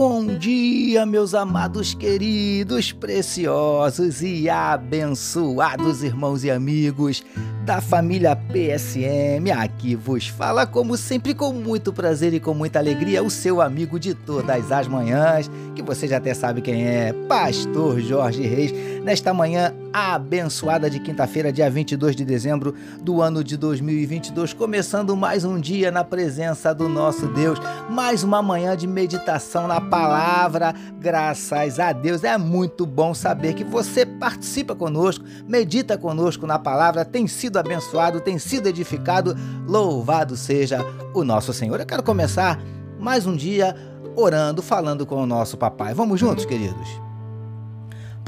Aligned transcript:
Bom 0.00 0.24
dia, 0.26 1.04
meus 1.04 1.34
amados, 1.34 1.92
queridos, 1.92 2.92
preciosos 2.92 4.22
e 4.22 4.48
abençoados 4.48 6.04
irmãos 6.04 6.44
e 6.44 6.52
amigos 6.52 7.24
da 7.68 7.82
família 7.82 8.34
PSM. 8.34 9.50
Aqui 9.54 9.94
vos 9.94 10.26
fala, 10.26 10.66
como 10.66 10.96
sempre, 10.96 11.34
com 11.34 11.52
muito 11.52 11.92
prazer 11.92 12.32
e 12.32 12.40
com 12.40 12.54
muita 12.54 12.78
alegria, 12.78 13.22
o 13.22 13.28
seu 13.28 13.60
amigo 13.60 14.00
de 14.00 14.14
todas 14.14 14.72
as 14.72 14.88
manhãs, 14.88 15.50
que 15.74 15.82
você 15.82 16.08
já 16.08 16.16
até 16.16 16.32
sabe 16.32 16.62
quem 16.62 16.88
é, 16.88 17.12
Pastor 17.28 18.00
Jorge 18.00 18.40
Reis, 18.40 18.72
nesta 19.04 19.34
manhã 19.34 19.74
abençoada 19.92 20.88
de 20.88 20.98
quinta-feira, 20.98 21.52
dia 21.52 21.68
22 21.68 22.16
de 22.16 22.24
dezembro 22.24 22.74
do 23.02 23.20
ano 23.20 23.44
de 23.44 23.56
2022, 23.56 24.54
começando 24.54 25.14
mais 25.14 25.44
um 25.44 25.60
dia 25.60 25.90
na 25.90 26.04
presença 26.04 26.74
do 26.74 26.88
nosso 26.88 27.26
Deus, 27.28 27.58
mais 27.90 28.22
uma 28.22 28.40
manhã 28.40 28.76
de 28.76 28.86
meditação 28.86 29.66
na 29.66 29.80
palavra. 29.80 30.74
Graças 30.98 31.78
a 31.78 31.92
Deus, 31.92 32.24
é 32.24 32.36
muito 32.38 32.86
bom 32.86 33.12
saber 33.12 33.54
que 33.54 33.64
você 33.64 34.06
participa 34.06 34.74
conosco, 34.74 35.24
medita 35.46 35.98
conosco 35.98 36.46
na 36.46 36.58
palavra, 36.58 37.04
tem 37.04 37.26
sido 37.26 37.57
abençoado, 37.58 38.20
tem 38.20 38.38
sido 38.38 38.68
edificado. 38.68 39.36
Louvado 39.66 40.36
seja 40.36 40.84
o 41.14 41.24
nosso 41.24 41.52
Senhor. 41.52 41.78
Eu 41.78 41.86
quero 41.86 42.02
começar 42.02 42.60
mais 42.98 43.26
um 43.26 43.36
dia 43.36 43.74
orando, 44.16 44.62
falando 44.62 45.06
com 45.06 45.22
o 45.22 45.26
nosso 45.26 45.56
papai. 45.56 45.94
Vamos 45.94 46.18
juntos, 46.18 46.44
queridos? 46.44 46.88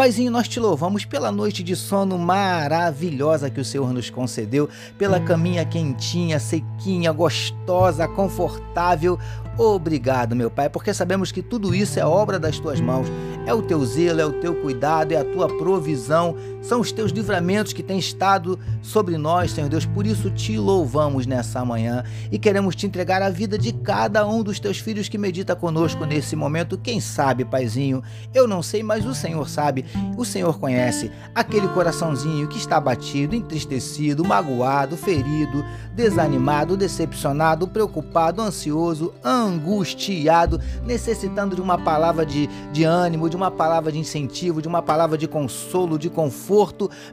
Paizinho, 0.00 0.30
nós 0.30 0.48
te 0.48 0.58
louvamos 0.58 1.04
pela 1.04 1.30
noite 1.30 1.62
de 1.62 1.76
sono 1.76 2.16
maravilhosa 2.16 3.50
que 3.50 3.60
o 3.60 3.64
Senhor 3.64 3.92
nos 3.92 4.08
concedeu, 4.08 4.66
pela 4.96 5.20
caminha 5.20 5.62
quentinha, 5.62 6.40
sequinha, 6.40 7.12
gostosa, 7.12 8.08
confortável. 8.08 9.18
Obrigado, 9.58 10.34
meu 10.34 10.50
Pai, 10.50 10.70
porque 10.70 10.94
sabemos 10.94 11.30
que 11.30 11.42
tudo 11.42 11.74
isso 11.74 12.00
é 12.00 12.06
obra 12.06 12.38
das 12.38 12.58
tuas 12.58 12.80
mãos. 12.80 13.08
É 13.44 13.52
o 13.52 13.60
teu 13.60 13.84
zelo, 13.84 14.22
é 14.22 14.24
o 14.24 14.40
teu 14.40 14.54
cuidado, 14.54 15.12
é 15.12 15.16
a 15.16 15.24
tua 15.24 15.48
provisão, 15.48 16.34
são 16.60 16.80
os 16.80 16.92
teus 16.92 17.10
livramentos 17.10 17.72
que 17.72 17.82
têm 17.82 17.98
estado 17.98 18.58
sobre 18.82 19.16
nós, 19.16 19.50
Senhor 19.50 19.68
Deus. 19.68 19.86
Por 19.86 20.06
isso 20.06 20.30
te 20.30 20.58
louvamos 20.58 21.26
nessa 21.26 21.64
manhã 21.64 22.04
e 22.30 22.38
queremos 22.38 22.76
te 22.76 22.86
entregar 22.86 23.22
a 23.22 23.30
vida 23.30 23.58
de 23.58 23.72
cada 23.72 24.26
um 24.26 24.42
dos 24.42 24.60
teus 24.60 24.78
filhos 24.78 25.08
que 25.08 25.18
medita 25.18 25.56
conosco 25.56 26.04
nesse 26.04 26.36
momento. 26.36 26.78
Quem 26.78 27.00
sabe, 27.00 27.44
Paizinho, 27.44 28.02
eu 28.34 28.46
não 28.46 28.62
sei, 28.62 28.82
mas 28.82 29.06
o 29.06 29.14
Senhor 29.14 29.48
sabe, 29.48 29.84
o 30.16 30.24
Senhor 30.24 30.58
conhece 30.58 31.10
aquele 31.34 31.68
coraçãozinho 31.68 32.48
que 32.48 32.58
está 32.58 32.76
abatido, 32.76 33.34
entristecido, 33.34 34.24
magoado, 34.24 34.96
ferido, 34.96 35.64
desanimado, 35.94 36.76
decepcionado, 36.76 37.66
preocupado, 37.66 38.42
ansioso, 38.42 39.14
angustiado, 39.24 40.60
necessitando 40.84 41.56
de 41.56 41.62
uma 41.62 41.78
palavra 41.78 42.26
de, 42.26 42.46
de 42.72 42.84
ânimo, 42.84 43.30
de 43.30 43.36
uma 43.36 43.50
palavra 43.50 43.90
de 43.90 43.98
incentivo, 43.98 44.60
de 44.60 44.68
uma 44.68 44.82
palavra 44.82 45.16
de 45.16 45.26
consolo, 45.26 45.98
de 45.98 46.10
conforto. 46.10 46.49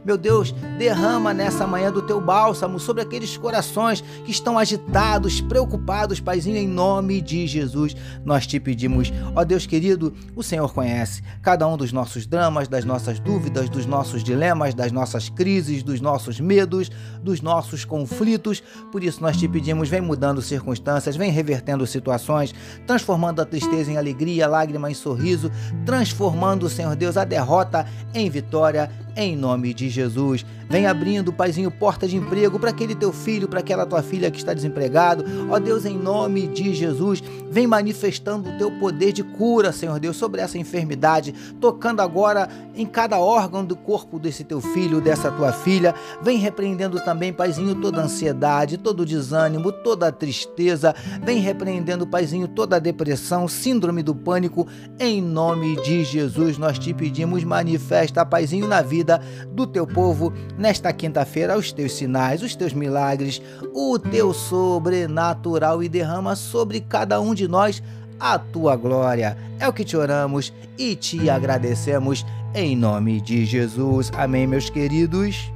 Meu 0.04 0.18
Deus, 0.18 0.52
derrama 0.78 1.32
nessa 1.32 1.64
manhã 1.64 1.92
do 1.92 2.02
teu 2.02 2.20
bálsamo 2.20 2.80
sobre 2.80 3.02
aqueles 3.02 3.36
corações 3.36 4.00
que 4.24 4.32
estão 4.32 4.58
agitados, 4.58 5.40
preocupados, 5.40 6.18
Paizinho, 6.18 6.56
em 6.56 6.66
nome 6.66 7.20
de 7.20 7.46
Jesus. 7.46 7.94
Nós 8.24 8.48
te 8.48 8.58
pedimos, 8.58 9.12
ó 9.36 9.44
Deus 9.44 9.64
querido, 9.64 10.12
o 10.34 10.42
Senhor 10.42 10.72
conhece 10.74 11.22
cada 11.40 11.68
um 11.68 11.76
dos 11.76 11.92
nossos 11.92 12.26
dramas, 12.26 12.66
das 12.66 12.84
nossas 12.84 13.20
dúvidas, 13.20 13.70
dos 13.70 13.86
nossos 13.86 14.24
dilemas, 14.24 14.74
das 14.74 14.90
nossas 14.90 15.28
crises, 15.28 15.84
dos 15.84 16.00
nossos 16.00 16.40
medos, 16.40 16.90
dos 17.22 17.40
nossos 17.40 17.84
conflitos. 17.84 18.60
Por 18.90 19.04
isso 19.04 19.22
nós 19.22 19.36
te 19.36 19.46
pedimos, 19.46 19.88
vem 19.88 20.00
mudando 20.00 20.42
circunstâncias, 20.42 21.14
vem 21.14 21.30
revertendo 21.30 21.86
situações, 21.86 22.52
transformando 22.88 23.40
a 23.40 23.46
tristeza 23.46 23.92
em 23.92 23.96
alegria, 23.96 24.46
a 24.46 24.48
lágrima 24.48 24.90
em 24.90 24.94
sorriso, 24.94 25.48
transformando, 25.86 26.68
Senhor 26.68 26.96
Deus, 26.96 27.16
a 27.16 27.24
derrota 27.24 27.86
em 28.12 28.28
vitória, 28.28 28.90
em 29.14 29.27
nome 29.36 29.72
de 29.74 29.88
Jesus. 29.88 30.44
Vem 30.68 30.86
abrindo, 30.86 31.32
Paizinho, 31.32 31.70
porta 31.70 32.06
de 32.06 32.16
emprego 32.16 32.58
para 32.58 32.70
aquele 32.70 32.94
teu 32.94 33.10
filho, 33.10 33.48
para 33.48 33.60
aquela 33.60 33.86
tua 33.86 34.02
filha 34.02 34.30
que 34.30 34.36
está 34.36 34.52
desempregado. 34.52 35.24
Ó 35.50 35.58
Deus, 35.58 35.86
em 35.86 35.96
nome 35.96 36.46
de 36.46 36.74
Jesus, 36.74 37.22
vem 37.50 37.66
manifestando 37.66 38.50
o 38.50 38.58
teu 38.58 38.70
poder 38.72 39.12
de 39.12 39.22
cura, 39.22 39.72
Senhor 39.72 39.98
Deus, 39.98 40.18
sobre 40.18 40.42
essa 40.42 40.58
enfermidade, 40.58 41.34
tocando 41.58 42.00
agora 42.00 42.48
em 42.74 42.84
cada 42.84 43.18
órgão 43.18 43.64
do 43.64 43.74
corpo 43.74 44.18
desse 44.18 44.44
teu 44.44 44.60
filho, 44.60 45.00
dessa 45.00 45.30
tua 45.30 45.52
filha. 45.52 45.94
Vem 46.20 46.36
repreendendo 46.36 47.00
também, 47.00 47.32
Paizinho, 47.32 47.74
toda 47.74 48.02
ansiedade, 48.02 48.76
todo 48.76 49.06
desânimo, 49.06 49.72
toda 49.72 50.12
tristeza. 50.12 50.94
Vem 51.22 51.38
repreendendo, 51.38 52.06
Paizinho, 52.06 52.46
toda 52.46 52.76
a 52.76 52.80
depressão, 52.80 53.48
síndrome 53.48 54.02
do 54.02 54.14
pânico. 54.14 54.66
Em 55.00 55.22
nome 55.22 55.80
de 55.82 56.04
Jesus, 56.04 56.58
nós 56.58 56.78
te 56.78 56.92
pedimos, 56.92 57.42
manifesta, 57.42 58.26
Paizinho, 58.26 58.68
na 58.68 58.82
vida 58.82 59.17
do 59.50 59.66
teu 59.66 59.86
povo 59.86 60.32
nesta 60.56 60.92
quinta-feira 60.92 61.56
os 61.56 61.72
teus 61.72 61.92
sinais, 61.92 62.42
os 62.42 62.54
teus 62.54 62.72
milagres, 62.72 63.40
o 63.74 63.98
teu 63.98 64.32
sobrenatural 64.32 65.82
e 65.82 65.88
derrama 65.88 66.36
sobre 66.36 66.80
cada 66.80 67.20
um 67.20 67.34
de 67.34 67.46
nós 67.48 67.82
a 68.18 68.38
tua 68.38 68.76
glória. 68.76 69.36
É 69.58 69.68
o 69.68 69.72
que 69.72 69.84
te 69.84 69.96
oramos 69.96 70.52
e 70.76 70.96
te 70.96 71.28
agradecemos 71.30 72.24
em 72.54 72.76
nome 72.76 73.20
de 73.20 73.44
Jesus. 73.44 74.10
Amém, 74.16 74.46
meus 74.46 74.70
queridos. 74.70 75.50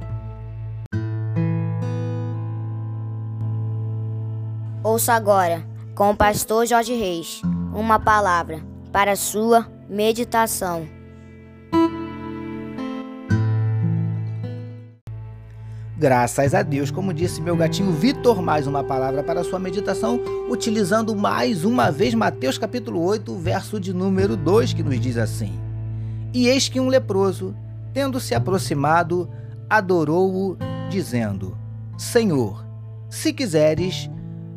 Ouça 4.83 5.13
agora, 5.13 5.65
com 5.95 6.11
o 6.11 6.15
pastor 6.15 6.65
Jorge 6.65 6.93
Reis, 6.93 7.41
uma 7.73 7.99
palavra 7.99 8.61
para 8.91 9.15
sua 9.15 9.67
meditação. 9.89 10.85
Graças 15.95 16.55
a 16.55 16.63
Deus, 16.63 16.89
como 16.89 17.13
disse 17.13 17.39
meu 17.39 17.55
gatinho 17.55 17.91
Vitor, 17.91 18.41
mais 18.41 18.65
uma 18.65 18.83
palavra 18.83 19.21
para 19.21 19.43
sua 19.43 19.59
meditação, 19.59 20.19
utilizando 20.49 21.15
mais 21.15 21.63
uma 21.63 21.91
vez 21.91 22.15
Mateus 22.15 22.57
capítulo 22.57 22.99
8, 23.03 23.35
verso 23.35 23.79
de 23.79 23.93
número 23.93 24.35
2, 24.35 24.73
que 24.73 24.81
nos 24.81 24.99
diz 24.99 25.17
assim: 25.17 25.53
E 26.33 26.47
eis 26.47 26.67
que 26.67 26.79
um 26.79 26.87
leproso, 26.87 27.55
tendo 27.93 28.19
se 28.19 28.33
aproximado, 28.33 29.29
adorou-o, 29.69 30.57
dizendo: 30.89 31.55
Senhor, 31.95 32.65
se 33.07 33.31
quiseres, 33.31 34.09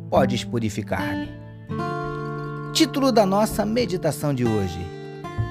podes 0.09 0.43
purificar-me. 0.43 1.29
Título 2.73 3.11
da 3.11 3.27
nossa 3.27 3.63
meditação 3.63 4.33
de 4.33 4.43
hoje: 4.43 4.79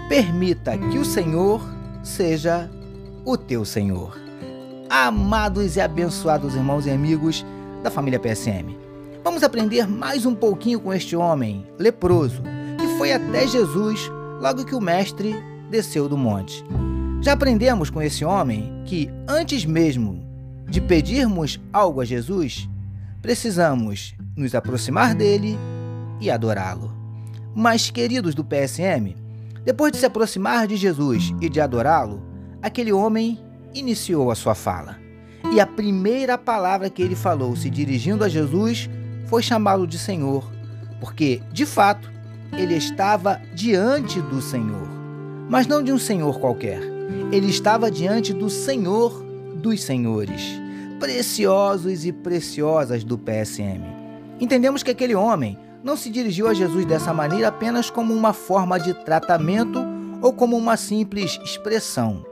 Permita 0.08 0.76
que 0.76 0.98
o 0.98 1.04
Senhor 1.04 1.62
seja 2.02 2.68
o 3.24 3.36
teu 3.36 3.64
Senhor 3.64 4.25
amados 4.88 5.76
e 5.76 5.80
abençoados 5.80 6.54
irmãos 6.54 6.86
e 6.86 6.90
amigos 6.90 7.44
da 7.82 7.90
família 7.90 8.20
PSM. 8.20 8.76
Vamos 9.22 9.42
aprender 9.42 9.86
mais 9.88 10.24
um 10.24 10.34
pouquinho 10.34 10.80
com 10.80 10.92
este 10.92 11.16
homem 11.16 11.66
leproso 11.78 12.42
que 12.78 12.86
foi 12.98 13.12
até 13.12 13.46
Jesus 13.46 14.10
logo 14.40 14.64
que 14.64 14.74
o 14.74 14.80
mestre 14.80 15.34
desceu 15.70 16.08
do 16.08 16.16
monte. 16.16 16.64
Já 17.20 17.32
aprendemos 17.32 17.90
com 17.90 18.00
esse 18.00 18.24
homem 18.24 18.82
que 18.84 19.10
antes 19.28 19.64
mesmo 19.64 20.24
de 20.68 20.80
pedirmos 20.80 21.60
algo 21.72 22.00
a 22.00 22.04
Jesus, 22.04 22.68
precisamos 23.22 24.14
nos 24.36 24.54
aproximar 24.54 25.14
dele 25.14 25.58
e 26.20 26.30
adorá-lo. 26.30 26.94
Mas, 27.54 27.90
queridos 27.90 28.34
do 28.34 28.44
PSM, 28.44 29.16
depois 29.64 29.90
de 29.90 29.98
se 29.98 30.06
aproximar 30.06 30.66
de 30.66 30.76
Jesus 30.76 31.34
e 31.40 31.48
de 31.48 31.60
adorá-lo, 31.60 32.22
aquele 32.62 32.92
homem 32.92 33.40
iniciou 33.78 34.30
a 34.30 34.34
sua 34.34 34.54
fala. 34.54 34.98
E 35.52 35.60
a 35.60 35.66
primeira 35.66 36.36
palavra 36.36 36.90
que 36.90 37.02
ele 37.02 37.14
falou, 37.14 37.54
se 37.54 37.70
dirigindo 37.70 38.24
a 38.24 38.28
Jesus, 38.28 38.90
foi 39.26 39.42
chamá-lo 39.42 39.86
de 39.86 39.98
Senhor, 39.98 40.50
porque, 41.00 41.40
de 41.52 41.64
fato, 41.64 42.10
ele 42.52 42.74
estava 42.74 43.40
diante 43.54 44.20
do 44.20 44.40
Senhor, 44.40 44.88
mas 45.48 45.66
não 45.66 45.82
de 45.82 45.92
um 45.92 45.98
Senhor 45.98 46.38
qualquer. 46.40 46.80
Ele 47.30 47.48
estava 47.48 47.90
diante 47.90 48.32
do 48.32 48.48
Senhor 48.48 49.24
dos 49.56 49.82
Senhores, 49.82 50.42
preciosos 50.98 52.04
e 52.04 52.12
preciosas 52.12 53.04
do 53.04 53.18
PSM. 53.18 53.82
Entendemos 54.40 54.82
que 54.82 54.90
aquele 54.90 55.14
homem 55.14 55.58
não 55.82 55.96
se 55.96 56.10
dirigiu 56.10 56.48
a 56.48 56.54
Jesus 56.54 56.84
dessa 56.84 57.12
maneira 57.12 57.48
apenas 57.48 57.90
como 57.90 58.12
uma 58.12 58.32
forma 58.32 58.78
de 58.78 58.92
tratamento 59.04 59.84
ou 60.20 60.32
como 60.32 60.56
uma 60.56 60.76
simples 60.76 61.38
expressão. 61.44 62.24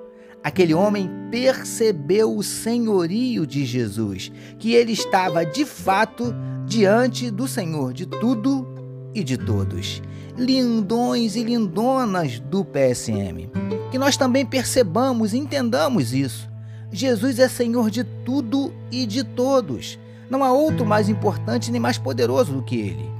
Aquele 0.44 0.74
homem 0.74 1.10
percebeu 1.30 2.36
o 2.36 2.42
senhorio 2.42 3.46
de 3.46 3.64
Jesus, 3.64 4.30
que 4.58 4.74
ele 4.74 4.92
estava 4.92 5.42
de 5.42 5.64
fato 5.64 6.34
diante 6.66 7.30
do 7.30 7.48
Senhor 7.48 7.94
de 7.94 8.04
tudo 8.04 8.68
e 9.14 9.24
de 9.24 9.38
todos. 9.38 10.02
Lindões 10.36 11.34
e 11.34 11.42
lindonas 11.42 12.40
do 12.40 12.62
PSM. 12.62 13.48
Que 13.90 13.96
nós 13.96 14.18
também 14.18 14.44
percebamos 14.44 15.32
e 15.32 15.38
entendamos 15.38 16.12
isso. 16.12 16.46
Jesus 16.92 17.38
é 17.38 17.48
Senhor 17.48 17.90
de 17.90 18.04
tudo 18.04 18.70
e 18.92 19.06
de 19.06 19.24
todos. 19.24 19.98
Não 20.28 20.44
há 20.44 20.52
outro 20.52 20.84
mais 20.84 21.08
importante 21.08 21.72
nem 21.72 21.80
mais 21.80 21.96
poderoso 21.96 22.52
do 22.52 22.62
que 22.62 22.76
Ele. 22.76 23.10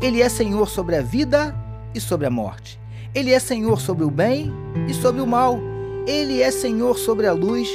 Ele 0.00 0.20
é 0.20 0.28
Senhor 0.28 0.68
sobre 0.68 0.96
a 0.96 1.02
vida 1.02 1.54
e 1.94 2.00
sobre 2.00 2.26
a 2.26 2.30
morte. 2.30 2.80
Ele 3.14 3.30
é 3.30 3.38
Senhor 3.38 3.80
sobre 3.80 4.04
o 4.04 4.10
bem 4.10 4.52
e 4.88 4.94
sobre 4.94 5.20
o 5.20 5.26
mal. 5.26 5.71
Ele 6.06 6.40
é 6.42 6.50
Senhor 6.50 6.98
sobre 6.98 7.26
a 7.26 7.32
luz, 7.32 7.68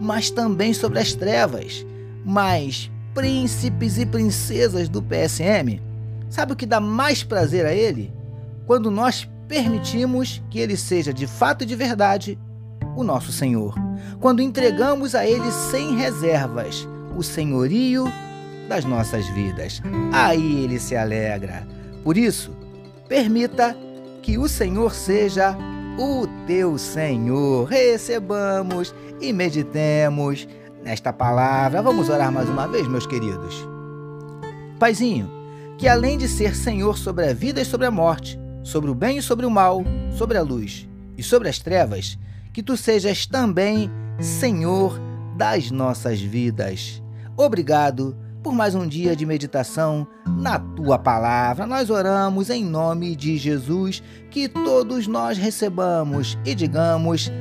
mas 0.00 0.30
também 0.30 0.72
sobre 0.72 0.98
as 0.98 1.12
trevas. 1.14 1.84
Mas 2.24 2.90
príncipes 3.14 3.98
e 3.98 4.06
princesas 4.06 4.88
do 4.88 5.02
PSM, 5.02 5.80
sabe 6.28 6.52
o 6.52 6.56
que 6.56 6.66
dá 6.66 6.80
mais 6.80 7.22
prazer 7.22 7.66
a 7.66 7.72
ele? 7.72 8.12
Quando 8.66 8.90
nós 8.90 9.28
permitimos 9.46 10.42
que 10.50 10.58
ele 10.58 10.76
seja 10.76 11.12
de 11.12 11.26
fato 11.26 11.62
e 11.62 11.66
de 11.66 11.76
verdade 11.76 12.38
o 12.96 13.04
nosso 13.04 13.30
Senhor. 13.30 13.74
Quando 14.20 14.42
entregamos 14.42 15.14
a 15.14 15.26
ele 15.26 15.50
sem 15.50 15.96
reservas 15.96 16.88
o 17.16 17.22
senhorio 17.22 18.04
das 18.68 18.84
nossas 18.84 19.26
vidas. 19.28 19.82
Aí 20.12 20.64
ele 20.64 20.78
se 20.78 20.96
alegra. 20.96 21.66
Por 22.02 22.16
isso, 22.16 22.52
permita 23.08 23.76
que 24.22 24.38
o 24.38 24.48
Senhor 24.48 24.94
seja 24.94 25.56
o 25.98 26.26
teu 26.46 26.76
Senhor. 26.78 27.68
Recebamos 27.68 28.94
e 29.20 29.32
meditemos 29.32 30.48
nesta 30.82 31.12
palavra. 31.12 31.82
Vamos 31.82 32.08
orar 32.08 32.32
mais 32.32 32.48
uma 32.48 32.66
vez, 32.66 32.86
meus 32.88 33.06
queridos. 33.06 33.66
Paizinho, 34.78 35.30
que 35.78 35.88
além 35.88 36.18
de 36.18 36.28
ser 36.28 36.54
Senhor 36.54 36.98
sobre 36.98 37.28
a 37.28 37.34
vida 37.34 37.60
e 37.60 37.64
sobre 37.64 37.86
a 37.86 37.90
morte, 37.90 38.38
sobre 38.62 38.90
o 38.90 38.94
bem 38.94 39.18
e 39.18 39.22
sobre 39.22 39.46
o 39.46 39.50
mal, 39.50 39.84
sobre 40.16 40.36
a 40.36 40.42
luz 40.42 40.88
e 41.16 41.22
sobre 41.22 41.48
as 41.48 41.58
trevas, 41.58 42.18
que 42.52 42.62
tu 42.62 42.76
sejas 42.76 43.26
também 43.26 43.90
Senhor 44.20 44.98
das 45.36 45.70
nossas 45.70 46.20
vidas. 46.20 47.02
Obrigado 47.36 48.16
por 48.44 48.54
mais 48.54 48.74
um 48.74 48.86
dia 48.86 49.16
de 49.16 49.24
meditação 49.24 50.06
na 50.26 50.58
tua 50.58 50.98
palavra. 50.98 51.66
Nós 51.66 51.88
oramos 51.88 52.50
em 52.50 52.62
nome 52.62 53.16
de 53.16 53.38
Jesus, 53.38 54.02
que 54.30 54.50
todos 54.50 55.06
nós 55.06 55.38
recebamos 55.38 56.36
e 56.44 56.54
digamos 56.54 57.32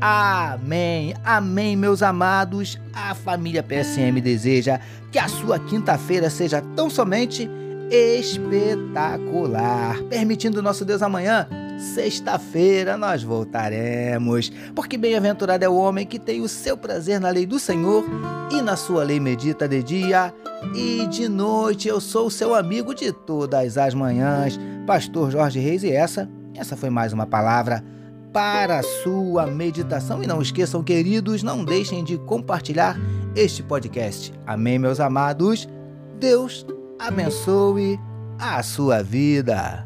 Amém. 0.00 1.14
Amém, 1.24 1.76
meus 1.76 2.02
amados. 2.02 2.78
A 2.92 3.14
família 3.14 3.62
PSM 3.62 4.20
deseja 4.20 4.80
que 5.12 5.18
a 5.18 5.28
sua 5.28 5.58
quinta-feira 5.58 6.30
seja 6.30 6.62
tão 6.74 6.88
somente 6.90 7.50
espetacular. 7.90 8.76
Permitindo 10.04 10.62
nosso 10.62 10.84
Deus 10.84 11.02
amanhã, 11.02 11.48
sexta-feira 11.78 12.96
nós 12.96 13.22
voltaremos. 13.22 14.50
Porque 14.74 14.96
bem-aventurado 14.96 15.64
é 15.64 15.68
o 15.68 15.76
homem 15.76 16.06
que 16.06 16.18
tem 16.18 16.40
o 16.40 16.48
seu 16.48 16.76
prazer 16.76 17.20
na 17.20 17.30
lei 17.30 17.46
do 17.46 17.58
Senhor 17.58 18.04
e 18.50 18.60
na 18.62 18.76
sua 18.76 19.04
lei 19.04 19.20
medita 19.20 19.68
de 19.68 19.82
dia 19.82 20.34
e 20.74 21.06
de 21.06 21.28
noite. 21.28 21.88
Eu 21.88 22.00
sou 22.00 22.26
o 22.26 22.30
seu 22.30 22.54
amigo 22.54 22.94
de 22.94 23.12
todas 23.12 23.78
as 23.78 23.94
manhãs, 23.94 24.58
Pastor 24.86 25.30
Jorge 25.30 25.58
Reis, 25.58 25.82
e 25.82 25.90
essa, 25.90 26.28
essa 26.54 26.76
foi 26.76 26.90
mais 26.90 27.12
uma 27.12 27.26
palavra 27.26 27.84
para 28.32 28.80
a 28.80 28.82
sua 28.82 29.46
meditação. 29.46 30.22
E 30.22 30.26
não 30.26 30.42
esqueçam, 30.42 30.82
queridos, 30.82 31.42
não 31.42 31.64
deixem 31.64 32.04
de 32.04 32.18
compartilhar 32.18 32.98
este 33.34 33.62
podcast. 33.62 34.32
Amém, 34.46 34.78
meus 34.78 35.00
amados. 35.00 35.68
Deus 36.18 36.66
abençoe 36.98 37.98
a 38.38 38.62
sua 38.62 39.02
vida. 39.02 39.85